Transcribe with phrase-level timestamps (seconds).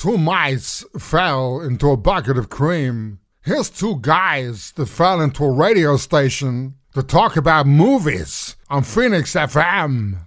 [0.00, 3.18] Two mice fell into a bucket of cream.
[3.42, 9.34] Here's two guys that fell into a radio station to talk about movies on Phoenix
[9.34, 10.26] FM.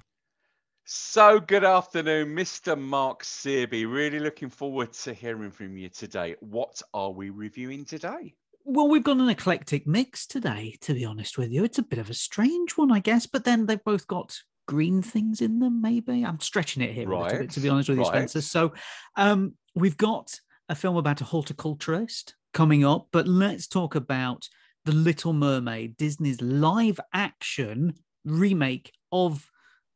[0.85, 2.79] So, good afternoon, Mr.
[2.79, 3.91] Mark Searby.
[3.91, 6.35] Really looking forward to hearing from you today.
[6.39, 8.35] What are we reviewing today?
[8.65, 11.63] Well, we've got an eclectic mix today, to be honest with you.
[11.63, 14.37] It's a bit of a strange one, I guess, but then they've both got
[14.67, 16.23] green things in them, maybe.
[16.23, 17.21] I'm stretching it here right.
[17.21, 18.29] a little bit, to be honest with you, right.
[18.29, 18.41] Spencer.
[18.41, 18.73] So,
[19.15, 24.47] um, we've got a film about a horticulturist coming up, but let's talk about
[24.85, 27.95] The Little Mermaid, Disney's live action
[28.25, 29.49] remake of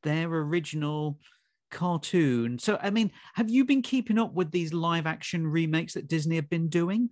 [0.04, 1.20] their original
[1.72, 2.60] cartoon.
[2.60, 6.36] So, I mean, have you been keeping up with these live action remakes that Disney
[6.36, 7.10] have been doing?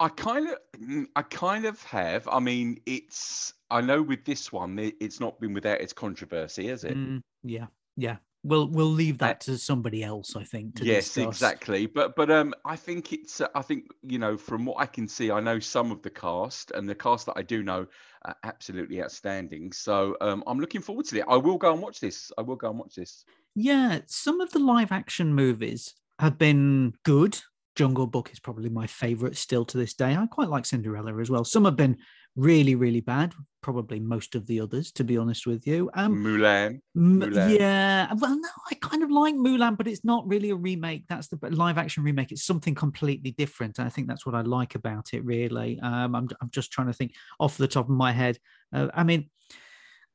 [0.00, 2.26] I kind of, mm, I kind of have.
[2.28, 3.54] I mean, it's.
[3.70, 6.96] I know with this one, it's not been without its controversy, has it?
[6.96, 7.66] Mm, yeah,
[7.96, 11.26] yeah we'll we'll leave that to somebody else i think yes discuss.
[11.28, 14.86] exactly but but um i think it's uh, i think you know from what i
[14.86, 17.86] can see i know some of the cast and the cast that i do know
[18.24, 21.24] are absolutely outstanding so um i'm looking forward to it.
[21.28, 22.30] I will go and watch this.
[22.36, 23.24] I will go and watch this.
[23.54, 27.40] Yeah some of the live action movies have been good.
[27.74, 30.14] Jungle book is probably my favorite still to this day.
[30.14, 31.44] I quite like cinderella as well.
[31.44, 31.96] Some have been
[32.36, 33.34] really, really bad.
[33.62, 35.90] Probably most of the others, to be honest with you.
[35.94, 36.80] Um, Mulan.
[36.96, 37.58] Mulan.
[37.58, 38.12] Yeah.
[38.18, 41.04] Well, no, I kind of like Mulan, but it's not really a remake.
[41.08, 42.32] That's the live action remake.
[42.32, 43.78] It's something completely different.
[43.78, 45.78] And I think that's what I like about it, really.
[45.80, 48.38] Um, I'm, I'm just trying to think off the top of my head.
[48.72, 49.30] Uh, I mean,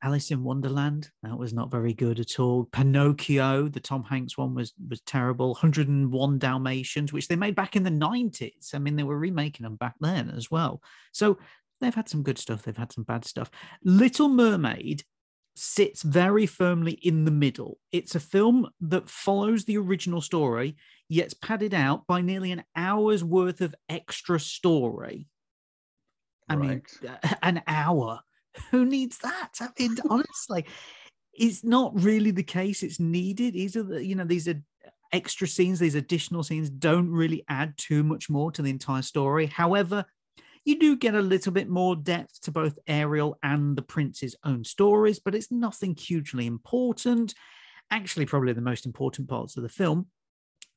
[0.02, 2.68] Alice in Wonderland, that was not very good at all.
[2.70, 5.48] Pinocchio, the Tom Hanks one was was terrible.
[5.48, 8.74] 101 Dalmatians, which they made back in the 90s.
[8.74, 10.82] I mean, they were remaking them back then as well.
[11.12, 11.38] So
[11.80, 13.50] they've had some good stuff, they've had some bad stuff.
[13.84, 15.04] Little Mermaid
[15.56, 17.78] sits very firmly in the middle.
[17.90, 20.76] It's a film that follows the original story,
[21.08, 25.26] yet padded out by nearly an hour's worth of extra story.
[26.48, 26.68] I right.
[26.68, 27.12] mean,
[27.42, 28.20] an hour.
[28.70, 29.54] Who needs that?
[29.60, 30.64] I mean, honestly,
[31.32, 32.82] it's not really the case.
[32.82, 33.54] It's needed.
[33.54, 34.60] These are the, you know, these are
[35.12, 39.46] extra scenes, these additional scenes don't really add too much more to the entire story.
[39.46, 40.04] However,
[40.64, 44.64] you do get a little bit more depth to both Ariel and the prince's own
[44.64, 47.34] stories, but it's nothing hugely important.
[47.90, 50.06] Actually, probably the most important parts of the film,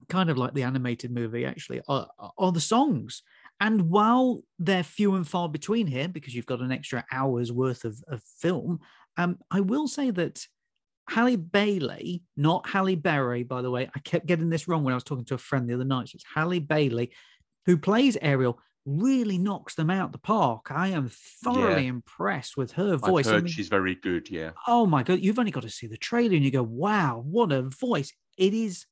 [0.10, 3.24] kind of like the animated movie, actually, are, are the songs.
[3.60, 7.86] And while they're few and far between here, because you've got an extra hour's worth
[7.86, 8.80] of, of film,
[9.18, 10.46] um, I will say that
[11.08, 13.90] Halle Bailey, not Halle Berry, by the way.
[13.94, 16.10] I kept getting this wrong when I was talking to a friend the other night.
[16.10, 17.12] So it's Halle Bailey,
[17.66, 20.68] who plays Ariel, really knocks them out the park.
[20.72, 21.10] I am
[21.44, 21.90] thoroughly yeah.
[21.90, 23.28] impressed with her voice.
[23.28, 24.30] I've heard I mean, she's very good.
[24.30, 24.52] Yeah.
[24.68, 27.52] Oh my god, you've only got to see the trailer and you go, "Wow, what
[27.52, 28.86] a voice!" It is.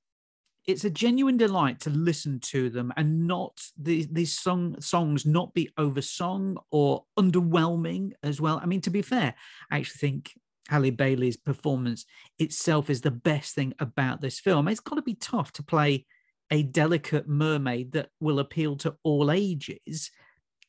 [0.68, 5.54] It's a genuine delight to listen to them and not these these song songs not
[5.54, 8.60] be oversung or underwhelming as well.
[8.62, 9.34] I mean, to be fair,
[9.72, 10.34] I actually think
[10.70, 12.06] Halle Bailey's performance
[12.38, 14.68] itself is the best thing about this film.
[14.68, 16.06] It's got to be tough to play
[16.52, 20.12] a delicate mermaid that will appeal to all ages.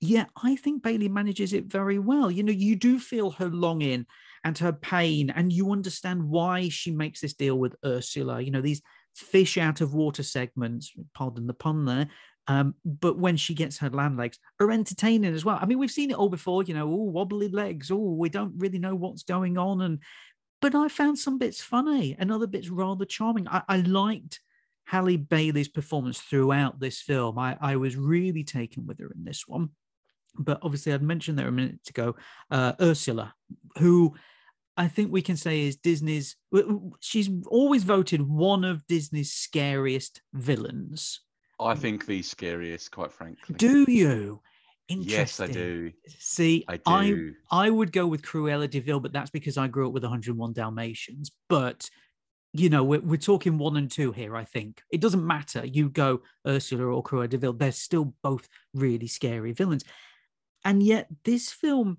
[0.00, 2.30] Yeah, I think Bailey manages it very well.
[2.30, 4.06] You know, you do feel her longing
[4.44, 8.40] and her pain, and you understand why she makes this deal with Ursula.
[8.40, 8.82] You know, these
[9.14, 12.08] fish out of water segments, pardon the pun there.
[12.46, 15.58] Um, but when she gets her land legs, are entertaining as well.
[15.60, 18.54] I mean, we've seen it all before, you know, oh, wobbly legs, oh, we don't
[18.56, 19.82] really know what's going on.
[19.82, 20.00] And
[20.60, 23.46] but I found some bits funny and other bits rather charming.
[23.48, 24.40] I, I liked
[24.90, 27.38] Halle Bailey's performance throughout this film.
[27.38, 29.68] I, I was really taken with her in this one.
[30.36, 32.16] But obviously, I'd mentioned there a minute ago
[32.50, 33.34] uh, Ursula,
[33.78, 34.16] who
[34.76, 36.34] I think we can say is Disney's,
[36.98, 41.20] she's always voted one of Disney's scariest villains.
[41.60, 43.54] I think the scariest, quite frankly.
[43.56, 44.40] Do you?
[44.88, 45.92] Yes, I do.
[46.18, 47.34] See, I do.
[47.52, 50.02] I, I would go with Cruella de Vil, but that's because I grew up with
[50.02, 51.30] 101 Dalmatians.
[51.48, 51.88] But
[52.52, 54.82] you know, we're, we're talking one and two here, I think.
[54.90, 55.64] It doesn't matter.
[55.64, 59.84] You go Ursula or Cruella de Vil, they're still both really scary villains.
[60.64, 61.98] And yet, this film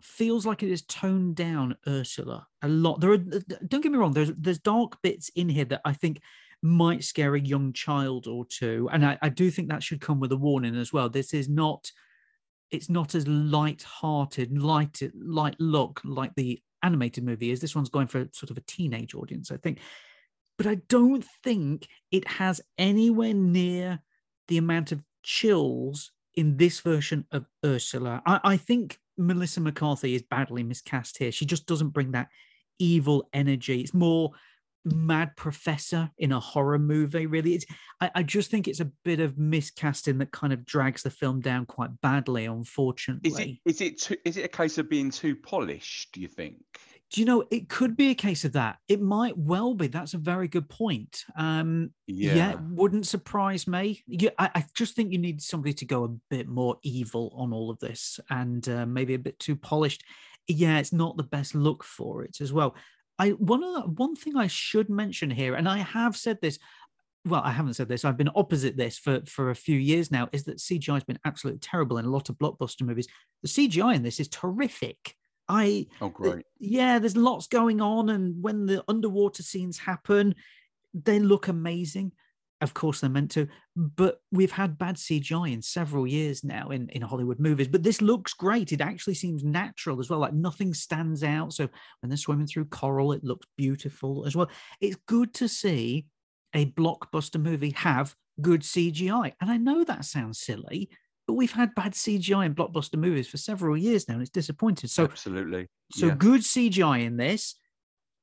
[0.00, 3.00] feels like it has toned down Ursula a lot.
[3.00, 6.20] There are, don't get me wrong, there's, there's dark bits in here that I think
[6.62, 8.88] might scare a young child or two.
[8.92, 11.08] And I, I do think that should come with a warning as well.
[11.08, 11.90] This is not
[12.70, 17.60] it's not as light-hearted, light light look like the animated movie is.
[17.60, 19.80] This one's going for sort of a teenage audience, I think.
[20.56, 24.00] But I don't think it has anywhere near
[24.48, 28.22] the amount of chills in this version of Ursula.
[28.24, 31.32] I, I think Melissa McCarthy is badly miscast here.
[31.32, 32.28] She just doesn't bring that
[32.78, 33.80] evil energy.
[33.80, 34.32] It's more
[34.86, 37.26] mad professor in a horror movie.
[37.26, 37.66] Really, it's
[38.00, 41.40] I, I, just think it's a bit of miscasting that kind of drags the film
[41.40, 42.46] down quite badly.
[42.46, 46.12] Unfortunately, is it is it too, is it a case of being too polished?
[46.12, 46.56] Do you think?
[47.12, 48.78] Do you know it could be a case of that?
[48.88, 49.86] It might well be.
[49.86, 51.24] That's a very good point.
[51.36, 52.34] Um, yeah.
[52.34, 54.02] yeah wouldn't surprise me.
[54.08, 57.52] Yeah, I, I, just think you need somebody to go a bit more evil on
[57.52, 60.02] all of this, and uh, maybe a bit too polished.
[60.48, 62.74] Yeah, it's not the best look for it as well.
[63.18, 66.58] I one of the, one thing I should mention here, and I have said this.
[67.24, 68.04] Well, I haven't said this.
[68.04, 70.28] I've been opposite this for for a few years now.
[70.32, 73.08] Is that CGI has been absolutely terrible in a lot of blockbuster movies.
[73.42, 75.14] The CGI in this is terrific.
[75.48, 80.34] I oh great yeah, there's lots going on, and when the underwater scenes happen,
[80.94, 82.12] they look amazing.
[82.62, 86.88] Of course, they're meant to, but we've had bad CGI in several years now in,
[86.88, 87.68] in Hollywood movies.
[87.68, 88.72] But this looks great.
[88.72, 90.20] It actually seems natural as well.
[90.20, 91.52] Like nothing stands out.
[91.52, 91.68] So
[92.00, 94.48] when they're swimming through coral, it looks beautiful as well.
[94.80, 96.06] It's good to see
[96.54, 99.34] a blockbuster movie have good CGI.
[99.40, 100.88] And I know that sounds silly,
[101.26, 104.88] but we've had bad CGI in blockbuster movies for several years now, and it's disappointing.
[104.88, 106.14] So absolutely, so yeah.
[106.14, 107.56] good CGI in this.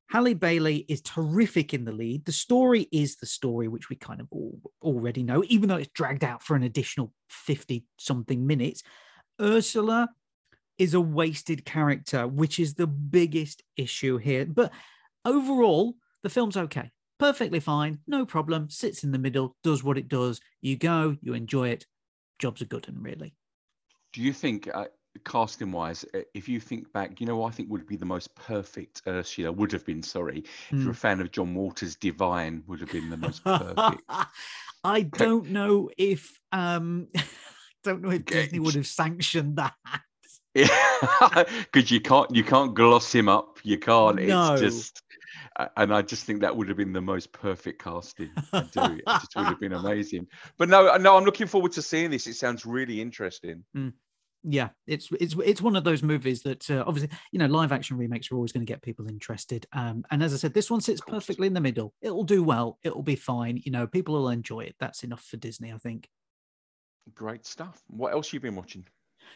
[0.10, 2.26] Halle Bailey is terrific in the lead.
[2.26, 5.92] The story is the story, which we kind of all, already know, even though it's
[5.94, 8.84] dragged out for an additional 50 something minutes.
[9.42, 10.10] Ursula
[10.78, 14.46] is a wasted character, which is the biggest issue here.
[14.46, 14.72] But
[15.26, 16.92] overall, the film's okay.
[17.20, 20.42] Perfectly fine, no problem, sits in the middle, does what it does.
[20.62, 21.86] You go, you enjoy it,
[22.40, 23.36] jobs are good and really.
[24.12, 24.86] Do you think, uh,
[25.26, 28.34] casting wise, uh, if you think back, you know, I think would be the most
[28.36, 30.04] perfect Ursula would have been.
[30.04, 30.46] Sorry, mm.
[30.72, 30.92] if you're a hmm.
[30.92, 34.04] fan of John Waters, Divine would have been the most perfect.
[34.84, 37.08] I don't know if um,
[37.84, 39.74] don't know if Disney would have sanctioned that.
[40.54, 43.60] Yeah, because you can't you can't gloss him up.
[43.64, 44.22] You can't.
[44.22, 44.54] No.
[44.54, 45.02] It's just
[45.78, 48.32] and I just think that would have been the most perfect casting.
[48.52, 48.62] Do.
[48.76, 49.04] it
[49.36, 50.28] would have been amazing.
[50.58, 52.28] But no, no, I'm looking forward to seeing this.
[52.28, 53.64] It sounds really interesting.
[53.76, 53.94] Mm.
[54.44, 57.98] Yeah, it's it's it's one of those movies that uh, obviously you know live action
[57.98, 59.66] remakes are always going to get people interested.
[59.72, 61.94] Um, and as I said, this one sits perfectly in the middle.
[62.02, 62.78] It'll do well.
[62.84, 63.62] It'll be fine.
[63.64, 64.76] You know, people will enjoy it.
[64.80, 66.10] That's enough for Disney, I think.
[67.14, 67.82] Great stuff.
[67.88, 68.86] What else have you been watching?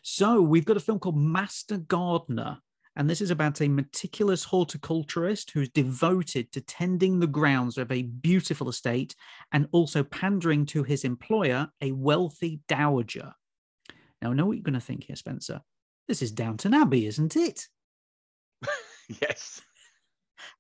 [0.02, 2.60] So we've got a film called Master Gardener.
[2.98, 8.02] And this is about a meticulous horticulturist who's devoted to tending the grounds of a
[8.02, 9.16] beautiful estate
[9.52, 13.34] and also pandering to his employer, a wealthy dowager.
[14.22, 15.62] Now, I know what you're going to think here, Spencer.
[16.08, 17.68] This is Downton Abbey, isn't it?
[19.22, 19.62] yes.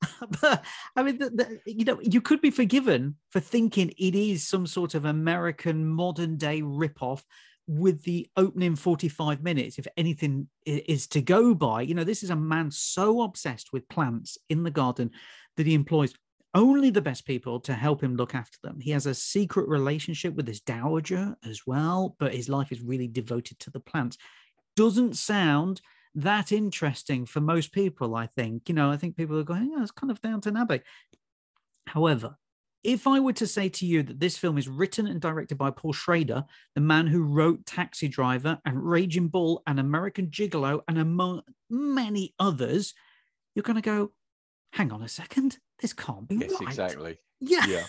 [0.41, 0.63] but
[0.95, 4.67] I mean, the, the, you know, you could be forgiven for thinking it is some
[4.67, 7.23] sort of American modern day ripoff
[7.67, 12.29] with the opening 45 minutes, if anything is to go by, you know, this is
[12.29, 15.11] a man so obsessed with plants in the garden
[15.57, 16.13] that he employs
[16.53, 18.79] only the best people to help him look after them.
[18.79, 23.07] He has a secret relationship with this dowager as well, but his life is really
[23.07, 24.17] devoted to the plants.
[24.75, 25.81] Doesn't sound
[26.15, 28.69] that interesting for most people, I think.
[28.69, 30.81] You know, I think people are going, yeah, it's kind of Downton Abbey.
[31.85, 32.37] However,
[32.83, 35.71] if I were to say to you that this film is written and directed by
[35.71, 40.97] Paul Schrader, the man who wrote Taxi Driver and Raging Bull and American Gigolo and
[40.97, 42.93] among many others,
[43.53, 44.11] you're going to go,
[44.73, 46.61] hang on a second, this can't be yes, right.
[46.61, 47.17] exactly.
[47.39, 47.65] Yeah.
[47.67, 47.83] Yeah.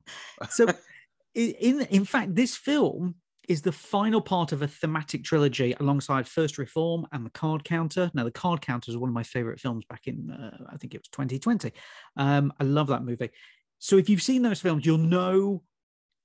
[0.50, 0.66] so,
[1.34, 3.16] in in fact, this film
[3.48, 8.10] is the final part of a thematic trilogy alongside First Reformed and The Card Counter.
[8.14, 10.94] Now, The Card Counter is one of my favorite films back in, uh, I think
[10.94, 11.72] it was 2020.
[12.16, 13.30] Um, I love that movie.
[13.78, 15.62] So if you've seen those films, you'll know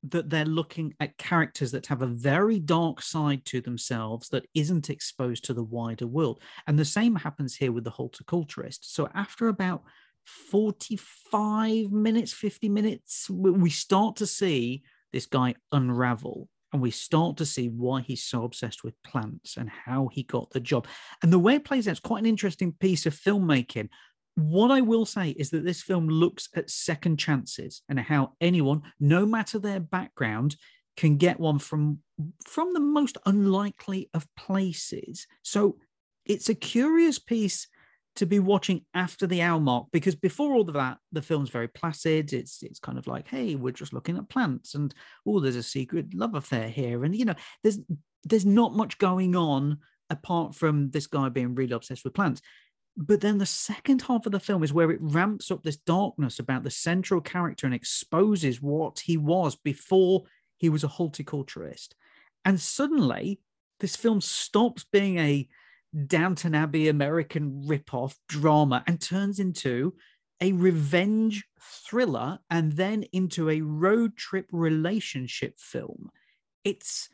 [0.04, 4.90] that they're looking at characters that have a very dark side to themselves that isn't
[4.90, 6.42] exposed to the wider world.
[6.68, 8.94] And the same happens here with the horticulturist.
[8.94, 9.84] So after about
[10.26, 17.46] 45 minutes, 50 minutes, we start to see this guy unravel and we start to
[17.46, 20.86] see why he's so obsessed with plants and how he got the job.
[21.24, 23.90] And the way it plays out is quite an interesting piece of filmmaking
[24.40, 28.84] what I will say is that this film looks at second chances and how anyone,
[29.00, 30.56] no matter their background,
[30.96, 32.00] can get one from
[32.46, 35.28] from the most unlikely of places.
[35.44, 35.78] So
[36.26, 37.68] it's a curious piece
[38.16, 41.68] to be watching after the hour mark because before all of that, the film's very
[41.68, 42.34] placid.
[42.34, 44.94] It's it's kind of like, hey, we're just looking at plants, and
[45.26, 47.80] oh, there's a secret love affair here, and you know, there's
[48.24, 52.42] there's not much going on apart from this guy being really obsessed with plants.
[52.98, 56.40] But then the second half of the film is where it ramps up this darkness
[56.40, 60.24] about the central character and exposes what he was before
[60.58, 61.96] he was a horticulturist.
[62.44, 63.40] And suddenly,
[63.80, 65.48] this film stops being a
[66.08, 69.94] Downton Abbey American ripoff drama and turns into
[70.42, 76.10] a revenge thriller and then into a road trip relationship film.
[76.64, 77.10] It's,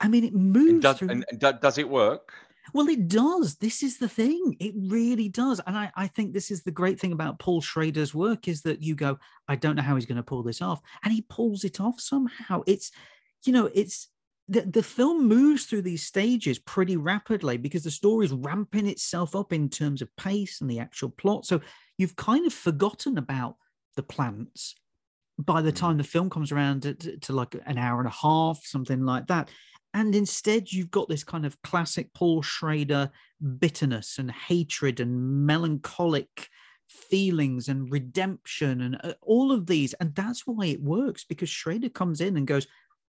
[0.00, 0.70] I mean, it moves.
[0.70, 1.10] And does, through...
[1.10, 2.32] and, and does it work?
[2.72, 3.56] Well, it does.
[3.56, 4.56] This is the thing.
[4.60, 5.60] It really does.
[5.66, 8.82] And I, I think this is the great thing about Paul Schrader's work is that
[8.82, 10.80] you go, I don't know how he's going to pull this off.
[11.02, 12.62] And he pulls it off somehow.
[12.66, 12.92] It's,
[13.44, 14.08] you know, it's
[14.50, 19.36] the, the film moves through these stages pretty rapidly because the story is ramping itself
[19.36, 21.46] up in terms of pace and the actual plot.
[21.46, 21.60] So
[21.96, 23.54] you've kind of forgotten about
[23.94, 24.74] the plants
[25.38, 25.98] by the time mm.
[25.98, 29.50] the film comes around to, to, like an hour and a half, something like that.
[29.94, 33.10] And instead, you've got this kind of classic Paul Schrader
[33.58, 36.48] bitterness and hatred and melancholic
[36.88, 39.94] feelings and redemption and uh, all of these.
[39.94, 42.66] And that's why it works because Schrader comes in and goes,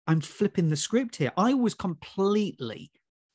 [0.09, 1.33] I'm flipping the script here.
[1.37, 2.91] I was completely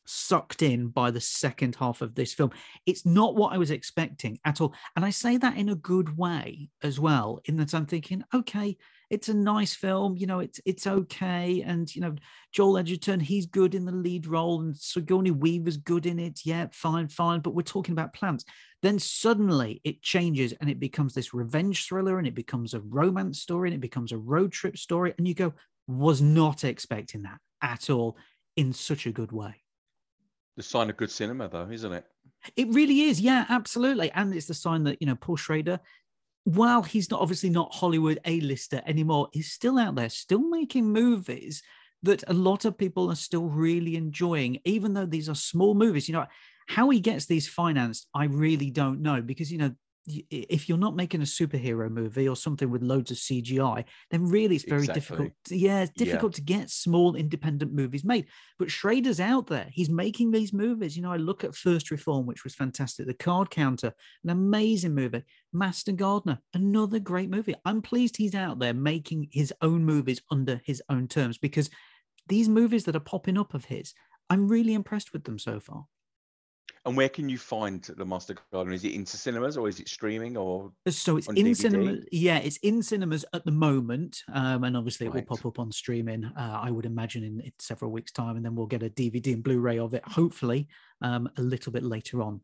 [0.06, 2.52] sucked in by the second half of this film.
[2.86, 4.74] It's not what I was expecting at all.
[4.96, 8.76] And I say that in a good way as well, in that I'm thinking, okay,
[9.10, 11.62] it's a nice film, you know, it's it's okay.
[11.62, 12.16] And you know,
[12.52, 16.40] Joel Edgerton, he's good in the lead role, and Sigourney Weaver's good in it.
[16.44, 17.42] Yeah, fine, fine.
[17.42, 18.44] But we're talking about plants.
[18.82, 23.40] Then suddenly it changes and it becomes this revenge thriller and it becomes a romance
[23.40, 25.14] story and it becomes a road trip story.
[25.18, 25.54] And you go,
[25.88, 28.18] was not expecting that at all
[28.56, 29.56] in such a good way.
[30.56, 32.06] The sign of good cinema, though, isn't it?
[32.56, 33.20] It really is.
[33.20, 34.12] Yeah, absolutely.
[34.12, 35.80] And it's the sign that, you know, Paul Schrader,
[36.44, 41.64] while he's not obviously not Hollywood A-lister anymore, is still out there, still making movies
[42.04, 46.08] that a lot of people are still really enjoying, even though these are small movies.
[46.08, 46.26] You know,
[46.68, 49.72] how he gets these financed, I really don't know because, you know,
[50.06, 54.56] if you're not making a superhero movie or something with loads of CGI, then really
[54.56, 55.00] it's very exactly.
[55.00, 55.32] difficult.
[55.50, 56.36] Yeah, it's difficult yeah.
[56.36, 58.28] to get small independent movies made.
[58.60, 59.68] But Schrader's out there.
[59.72, 60.98] He's making these movies.
[60.98, 63.08] You know, I look at First Reformed, which was fantastic.
[63.08, 63.94] The Card Counter,
[64.24, 65.24] an amazing movie.
[65.54, 67.56] Master Gardener, another great movie.
[67.64, 71.70] I'm pleased he's out there making his own movies under his own terms because
[72.28, 73.94] these movies that are popping up of his,
[74.30, 75.86] I'm really impressed with them so far.
[76.86, 78.74] And where can you find the Master Gardener?
[78.74, 80.72] Is it into cinemas or is it streaming or?
[80.90, 82.04] So it's in cinemas.
[82.12, 85.20] Yeah, it's in cinemas at the moment, um, and obviously right.
[85.20, 86.26] it will pop up on streaming.
[86.26, 89.34] Uh, I would imagine in, in, several weeks' time, and then we'll get a DVD
[89.34, 90.68] and Blu-ray of it, hopefully,
[91.02, 92.42] um, a little bit later on.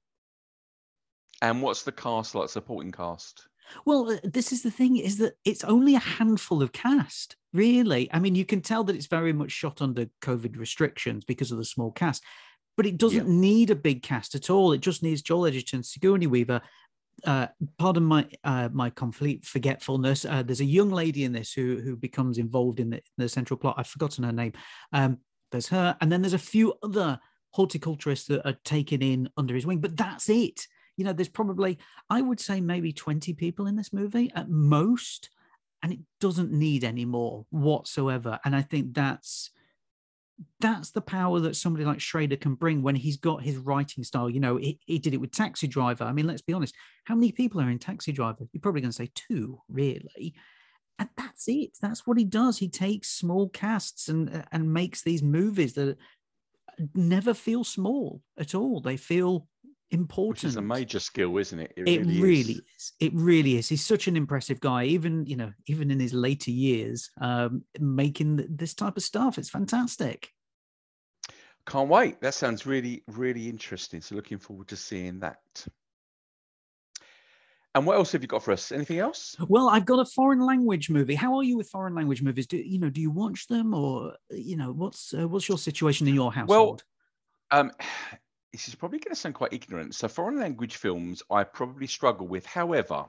[1.42, 2.48] And what's the cast like?
[2.48, 3.46] Supporting cast?
[3.86, 8.10] Well, uh, this is the thing: is that it's only a handful of cast, really.
[8.14, 11.58] I mean, you can tell that it's very much shot under COVID restrictions because of
[11.58, 12.24] the small cast
[12.80, 13.40] but it doesn't yeah.
[13.42, 14.72] need a big cast at all.
[14.72, 16.62] It just needs Joel Edgerton, Sigourney Weaver.
[17.26, 20.24] Uh, pardon my uh, my complete forgetfulness.
[20.24, 23.28] Uh, there's a young lady in this who who becomes involved in the, in the
[23.28, 23.76] central plot.
[23.78, 24.54] I've forgotten her name.
[24.94, 25.18] Um,
[25.52, 27.20] there's her, and then there's a few other
[27.50, 29.82] horticulturists that are taken in under his wing.
[29.82, 30.66] But that's it.
[30.96, 35.32] You know, there's probably I would say maybe 20 people in this movie at most,
[35.84, 38.40] and it doesn't need any more whatsoever.
[38.46, 39.52] And I think that's
[40.60, 44.30] that's the power that somebody like Schrader can bring when he's got his writing style.
[44.30, 46.04] You know, he, he did it with Taxi Driver.
[46.04, 46.76] I mean, let's be honest.
[47.06, 48.48] How many people are in Taxi Driver?
[48.52, 50.34] You're probably going to say two, really.
[50.98, 51.78] And that's it.
[51.82, 52.58] That's what he does.
[52.58, 55.98] He takes small casts and and makes these movies that
[56.94, 58.82] never feel small at all.
[58.82, 59.48] They feel
[59.92, 60.44] important.
[60.44, 61.74] Which is a major skill, isn't it?
[61.76, 62.62] It, it really, really is.
[62.78, 62.94] is.
[63.00, 63.70] It really is.
[63.70, 68.46] He's such an impressive guy, even you know, even in his later years, um, making
[68.50, 69.38] this type of stuff.
[69.38, 70.30] It's fantastic.
[71.66, 72.20] Can't wait.
[72.22, 74.02] That sounds really, really interesting.
[74.02, 75.38] So looking forward to seeing that.
[77.76, 78.72] And what else have you got for us?
[78.72, 79.36] Anything else?
[79.48, 81.14] Well, I've got a foreign language movie.
[81.14, 82.48] How are you with foreign language movies?
[82.48, 82.90] Do you know?
[82.90, 86.84] Do you watch them, or you know, what's uh, what's your situation in your household?
[87.52, 87.72] Well, um,
[88.52, 89.96] this is probably going to sound quite ignorant.
[89.96, 92.46] So, foreign language films, I probably struggle with.
[92.46, 93.06] However,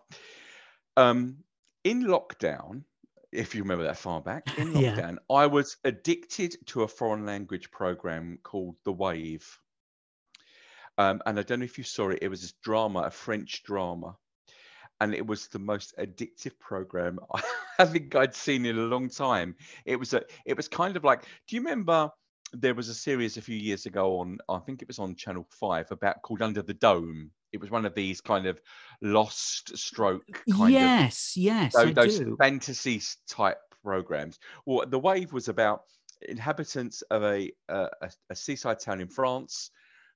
[0.96, 1.38] um,
[1.84, 2.84] in lockdown,
[3.32, 5.34] if you remember that far back, in lockdown, yeah.
[5.36, 9.58] I was addicted to a foreign language program called The Wave.
[10.98, 13.62] Um, and I don't know if you saw it, it was this drama, a French
[13.62, 14.16] drama.
[15.00, 17.18] And it was the most addictive program
[17.78, 19.56] I think I'd seen in a long time.
[19.86, 22.10] It was a, it was kind of like, do you remember
[22.52, 25.46] there was a series a few years ago on I think it was on Channel
[25.50, 27.30] Five about called Under the Dome.
[27.52, 28.60] It was one of these kind of
[29.02, 34.38] lost stroke kind yes, of yes, those, those fantasy type programs.
[34.66, 35.82] Well, the wave was about
[36.22, 37.88] inhabitants of a, a,
[38.30, 39.70] a seaside town in France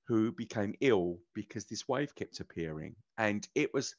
[0.07, 3.95] who became ill because this wave kept appearing, and it was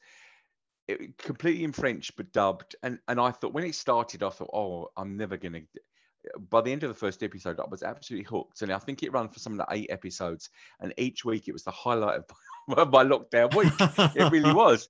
[0.87, 2.75] it, completely in French but dubbed.
[2.83, 5.61] And and I thought when it started, I thought, oh, I'm never gonna
[6.49, 8.61] by the end of the first episode, I was absolutely hooked.
[8.61, 10.49] And I think it ran for some of the eight episodes.
[10.79, 12.25] And each week it was the highlight of
[12.91, 13.71] my lockdown week.
[14.15, 14.89] it really was.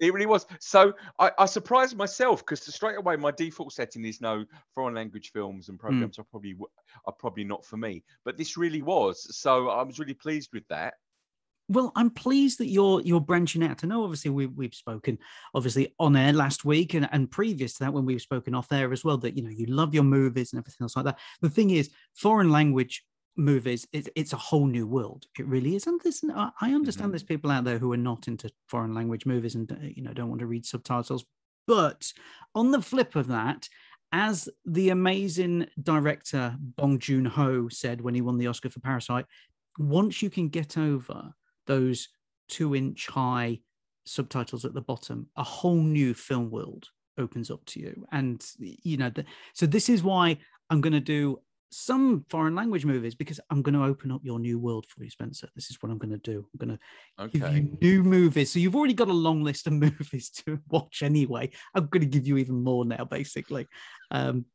[0.00, 0.46] It really was.
[0.60, 5.32] So I, I surprised myself because straight away my default setting is no foreign language
[5.32, 5.86] films and Hmm.
[5.86, 6.54] programs are probably
[7.04, 8.04] are probably not for me.
[8.24, 9.36] But this really was.
[9.36, 10.94] So I was really pleased with that.
[11.70, 13.84] Well, I'm pleased that you're you're branching out.
[13.84, 15.18] I know obviously we we've spoken
[15.54, 18.90] obviously on air last week and, and previous to that when we've spoken off there
[18.92, 21.18] as well that you know you love your movies and everything else like that.
[21.42, 23.04] The thing is, foreign language
[23.36, 27.12] movies it's, it's a whole new world it really is and listen i understand Mhm.
[27.12, 30.12] there's people out there who are not into foreign language movies and uh, you know
[30.12, 31.24] don't want to read subtitles
[31.64, 32.12] but
[32.56, 33.68] on the flip of that
[34.10, 39.26] as the amazing director bong joon-ho said when he won the oscar for parasite
[39.78, 41.32] once you can get over
[41.68, 42.08] those
[42.48, 43.60] two inch high
[44.06, 48.06] subtitles at the bottom a whole new film world opens up to you.
[48.10, 50.38] And you know the, so this is why
[50.70, 51.38] i'm going to do
[51.70, 55.10] some foreign language movies because i'm going to open up your new world for you
[55.10, 55.48] spencer.
[55.54, 56.46] This is what i'm going to do.
[56.52, 57.56] I'm going to give Okay.
[57.56, 58.50] you new movies.
[58.50, 61.50] So you've already got a long list of movies to watch anyway.
[61.74, 63.66] I'm going to give you even more now basically.
[64.10, 64.46] Um,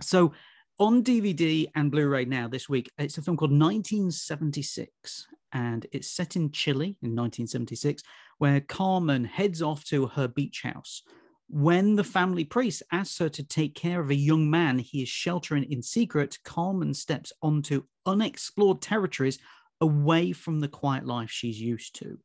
[0.00, 0.32] so
[0.78, 6.36] on dvd and blu-ray now this week it's a film called 1976 and it's set
[6.36, 8.02] in chile in 1976
[8.38, 11.02] where carmen heads off to her beach house
[11.48, 15.08] when the family priest asks her to take care of a young man he is
[15.08, 19.38] sheltering in secret, Carmen steps onto unexplored territories
[19.80, 22.18] away from the quiet life she's used to.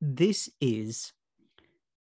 [0.00, 1.12] This is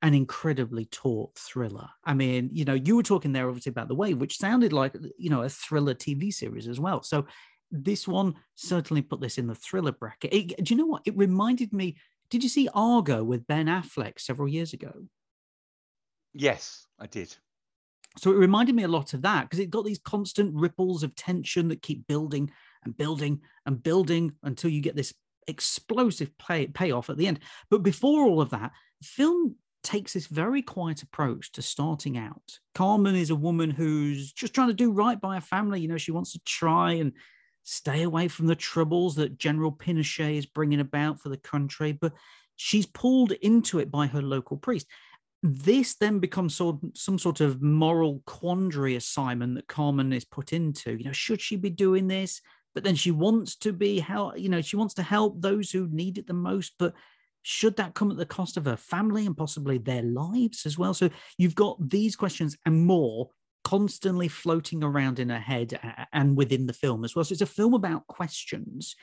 [0.03, 1.89] an incredibly taut thriller.
[2.05, 4.97] I mean, you know, you were talking there obviously about The Wave, which sounded like,
[5.17, 7.03] you know, a thriller TV series as well.
[7.03, 7.27] So
[7.71, 10.35] this one certainly put this in the thriller bracket.
[10.35, 11.03] It- do you know what?
[11.07, 11.97] It reminded me.
[12.31, 15.07] Did you see Argo with Ben Affleck several years ago?
[16.35, 17.37] Yes, I did.
[18.19, 21.15] So it reminded me a lot of that because it got these constant ripples of
[21.15, 22.51] tension that keep building
[22.85, 25.15] and building and building until you get this
[25.47, 27.41] explosive pay, payoff at the end.
[27.71, 32.59] But before all of that, film takes this very quiet approach to starting out.
[32.75, 35.81] Carmen is a woman who's just trying to do right by her family.
[35.81, 37.13] You know, she wants to try and
[37.65, 42.13] stay away from the troubles that General Pinochet is bringing about for the country, but
[42.57, 44.87] she's pulled into it by her local priest
[45.43, 50.97] this then becomes sort some sort of moral quandary assignment that Carmen is put into.
[50.97, 52.41] You know, should she be doing this?
[52.75, 55.89] But then she wants to be how you know she wants to help those who
[55.91, 56.75] need it the most.
[56.79, 56.95] But
[57.43, 60.95] should that come at the cost of her family and possibly their lives as well?
[60.95, 63.31] So you've got these questions and more
[63.65, 65.79] constantly floating around in her head
[66.13, 67.25] and within the film as well.
[67.25, 68.97] So it's a film about questions,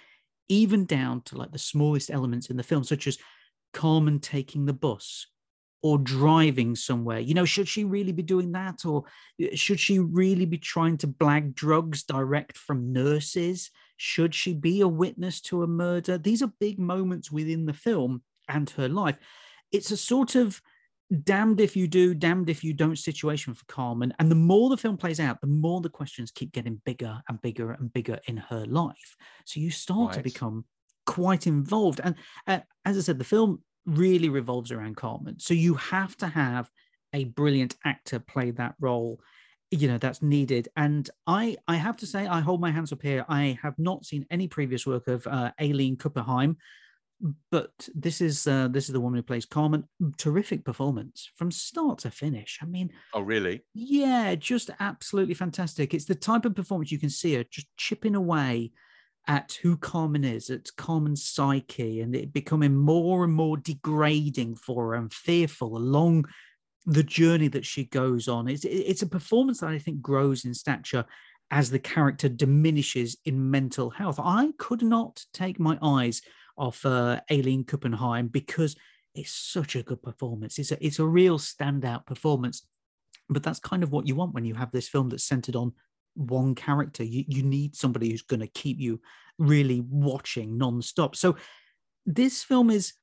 [0.47, 3.17] even down to like the smallest elements in the film, such as
[3.73, 5.27] Carmen taking the bus
[5.81, 7.19] or driving somewhere.
[7.19, 8.85] You know, should she really be doing that?
[8.85, 9.05] Or
[9.41, 13.71] uh, should she really be trying to blag drugs direct from nurses?
[13.95, 16.17] Should she be a witness to a murder?
[16.17, 19.17] These are big moments within the film and her life.
[19.71, 20.61] It's a sort of
[21.23, 24.13] damned if you do, damned if you don't situation for Carmen.
[24.19, 27.41] And the more the film plays out, the more the questions keep getting bigger and
[27.41, 29.15] bigger and bigger in her life.
[29.45, 30.65] So you start to become
[31.05, 31.99] quite involved.
[32.03, 35.39] And uh, as I said, the film really revolves around Carmen.
[35.39, 36.69] So you have to have
[37.13, 39.19] a brilliant actor play that role.
[39.71, 43.03] You know that's needed, and I I have to say I hold my hands up
[43.03, 43.23] here.
[43.29, 46.55] I have not seen any previous work of uh, Aline Küppenheim,
[47.51, 49.85] but this is uh, this is the woman who plays Carmen.
[50.17, 52.59] Terrific performance from start to finish.
[52.61, 53.61] I mean, Oh, really?
[53.73, 55.93] yeah, just absolutely fantastic.
[55.93, 58.71] It's the type of performance you can see her just chipping away
[59.27, 64.87] at who Carmen is, at Carmen's psyche, and it becoming more and more degrading for
[64.87, 66.25] her and fearful along
[66.85, 68.47] the journey that she goes on.
[68.47, 71.05] It's it's a performance that I think grows in stature
[71.51, 74.19] as the character diminishes in mental health.
[74.23, 76.21] I could not take my eyes
[76.59, 78.75] off uh, Aline Küppenheim because
[79.15, 80.59] it's such a good performance.
[80.59, 82.65] It's a it's a real standout performance.
[83.29, 85.73] But that's kind of what you want when you have this film that's centered on
[86.15, 87.03] one character.
[87.03, 89.01] You you need somebody who's going to keep you
[89.37, 91.15] really watching non-stop.
[91.15, 91.37] So
[92.05, 92.93] this film is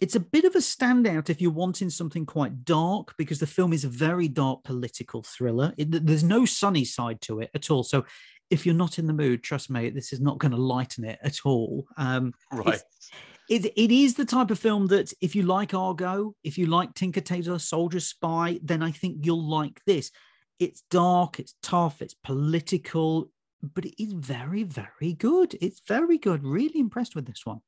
[0.00, 3.72] it's a bit of a standout if you're wanting something quite dark because the film
[3.72, 5.72] is a very dark political thriller.
[5.76, 7.84] It, there's no sunny side to it at all.
[7.84, 8.04] So
[8.50, 11.18] if you're not in the mood, trust me, this is not going to lighten it
[11.22, 11.86] at all.
[11.96, 12.80] Um, Right.
[13.48, 16.94] it, it is the type of film that if you like Argo, if you like
[16.94, 20.10] Tinker Tailor Soldier Spy, then I think you'll like this.
[20.58, 23.30] It's dark, it's tough, it's political,
[23.62, 25.56] but it is very, very good.
[25.60, 26.44] It's very good.
[26.44, 27.60] Really impressed with this one.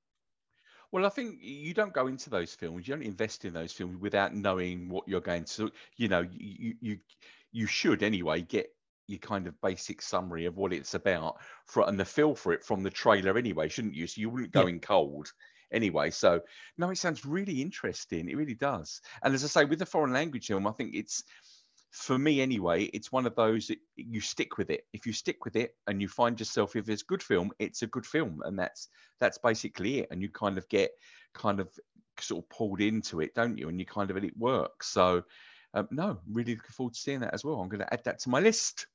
[0.92, 3.98] Well, I think you don't go into those films, you don't invest in those films
[4.00, 6.98] without knowing what you're going to, you know, you you
[7.52, 8.68] you should anyway get
[9.06, 12.64] your kind of basic summary of what it's about for and the feel for it
[12.64, 14.06] from the trailer anyway, shouldn't you?
[14.06, 14.68] So you wouldn't go Yeah.
[14.68, 15.32] in cold
[15.72, 16.10] anyway.
[16.10, 16.40] So
[16.78, 18.28] no, it sounds really interesting.
[18.28, 19.00] It really does.
[19.22, 21.24] And as I say, with the foreign language film, I think it's
[21.90, 24.82] for me anyway, it's one of those that you stick with it.
[24.92, 27.82] If you stick with it and you find yourself, if it's a good film, it's
[27.82, 28.88] a good film, and that's
[29.18, 30.08] that's basically it.
[30.10, 30.90] And you kind of get
[31.32, 31.70] kind of
[32.20, 33.68] sort of pulled into it, don't you?
[33.68, 34.88] And you kind of it works.
[34.88, 35.22] So
[35.74, 37.60] um, no, really looking forward to seeing that as well.
[37.60, 38.86] I'm going to add that to my list.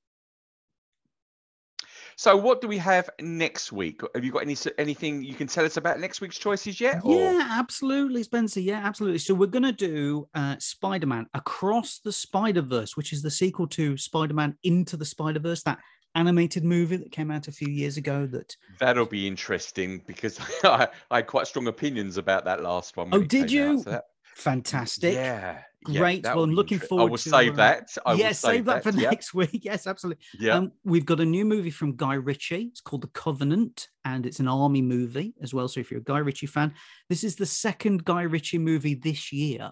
[2.22, 4.02] So, what do we have next week?
[4.14, 7.02] Have you got any anything you can tell us about next week's choices yet?
[7.04, 7.16] Or?
[7.16, 8.60] Yeah, absolutely, Spencer.
[8.60, 9.18] Yeah, absolutely.
[9.18, 13.32] So, we're going to do uh, Spider Man Across the Spider Verse, which is the
[13.32, 15.80] sequel to Spider Man Into the Spider Verse, that
[16.14, 18.28] animated movie that came out a few years ago.
[18.28, 23.10] That that'll be interesting because I, I had quite strong opinions about that last one.
[23.14, 23.80] Oh, did you?
[23.80, 24.04] Out, so that,
[24.36, 25.16] Fantastic.
[25.16, 25.64] Yeah.
[25.84, 26.24] Great.
[26.24, 27.02] Yeah, well, I'm looking forward.
[27.02, 27.98] To I will to, save that.
[28.06, 29.62] I yes, save, save that, that, for next week.
[29.64, 30.24] Yes, absolutely.
[30.40, 30.56] Yeah.
[30.56, 32.68] Um, we've got a new movie from Guy Ritchie.
[32.72, 35.68] It's called The Covenant, and it's an army movie as well.
[35.68, 36.74] So if you're a Guy Ritchie fan,
[37.10, 39.72] this is the second Guy Ritchie movie this year.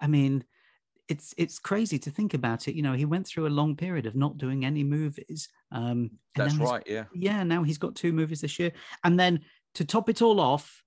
[0.00, 0.44] I mean,
[1.08, 2.74] it's it's crazy to think about it.
[2.74, 5.48] You know, he went through a long period of not doing any movies.
[5.70, 6.82] Um, That's right.
[6.86, 7.04] Yeah.
[7.14, 7.42] Yeah.
[7.44, 8.72] Now he's got two movies this year,
[9.04, 9.40] and then
[9.74, 10.83] to top it all off,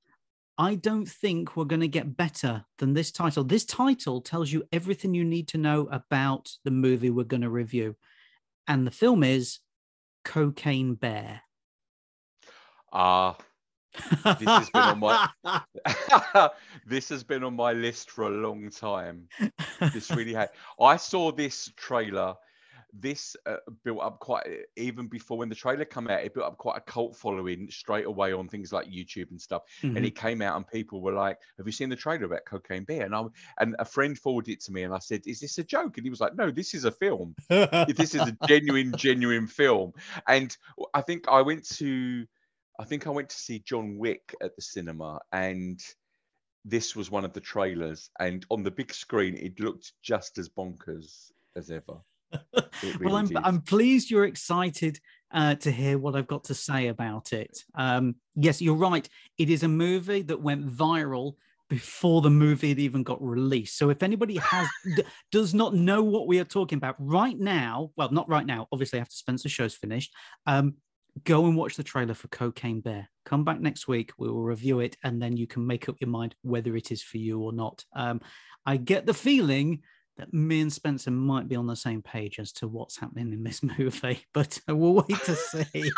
[0.57, 3.43] I don't think we're going to get better than this title.
[3.43, 7.49] This title tells you everything you need to know about the movie we're going to
[7.49, 7.95] review.
[8.67, 9.59] And the film is
[10.25, 11.41] Cocaine Bear.
[12.91, 13.37] Ah,
[14.25, 15.29] uh, this has been on my
[16.87, 19.27] this has been on my list for a long time.
[19.93, 20.49] This really had.
[20.79, 22.35] I saw this trailer
[22.93, 24.45] this uh, built up quite
[24.75, 28.05] even before when the trailer came out it built up quite a cult following straight
[28.05, 29.63] away on things like youtube and stuff.
[29.81, 29.97] Mm-hmm.
[29.97, 32.83] and it came out and people were like have you seen the trailer about cocaine
[32.83, 33.05] bear?
[33.05, 33.23] And i
[33.59, 35.97] and a friend forwarded it to me and i said is this a joke?
[35.97, 37.35] And he was like no this is a film.
[37.97, 39.93] This is a genuine genuine film.
[40.27, 40.55] And
[40.93, 42.25] i think i went to
[42.79, 45.81] i think i went to see john wick at the cinema and
[46.65, 50.49] this was one of the trailers and on the big screen it looked just as
[50.49, 51.97] bonkers as ever
[52.83, 54.99] Really well, I'm, I'm pleased you're excited
[55.31, 57.63] uh, to hear what I've got to say about it.
[57.75, 59.07] Um, yes, you're right.
[59.37, 61.33] It is a movie that went viral
[61.69, 63.77] before the movie had even got released.
[63.77, 67.91] So if anybody has d- does not know what we are talking about right now,
[67.97, 70.13] well, not right now, obviously after Spencer's show's finished,
[70.45, 70.75] um,
[71.23, 73.09] go and watch the trailer for Cocaine Bear.
[73.25, 76.09] Come back next week, we will review it, and then you can make up your
[76.09, 77.83] mind whether it is for you or not.
[77.93, 78.21] Um,
[78.65, 79.81] I get the feeling
[80.17, 83.43] that me and Spencer might be on the same page as to what's happening in
[83.43, 85.91] this movie, but we'll wait to see.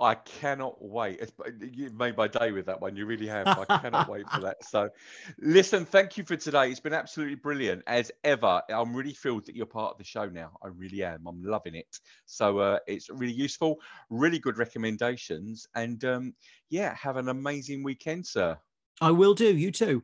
[0.00, 1.32] I cannot wait.
[1.60, 2.96] You made my day with that one.
[2.96, 3.46] You really have.
[3.46, 4.64] I cannot wait for that.
[4.64, 4.90] So,
[5.38, 6.70] listen, thank you for today.
[6.70, 8.62] It's been absolutely brilliant as ever.
[8.68, 10.56] I'm really thrilled that you're part of the show now.
[10.62, 11.26] I really am.
[11.26, 11.98] I'm loving it.
[12.26, 13.78] So, uh, it's really useful,
[14.10, 15.66] really good recommendations.
[15.74, 16.34] And um,
[16.70, 18.58] yeah, have an amazing weekend, sir.
[19.00, 19.56] I will do.
[19.56, 20.02] You too.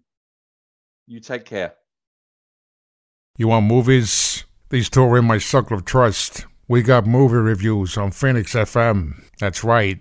[1.07, 1.75] You take care.
[3.40, 4.42] You want movies?
[4.70, 6.44] These two are in my circle of trust.
[6.66, 9.22] We got movie reviews on Phoenix FM.
[9.38, 9.96] That's right.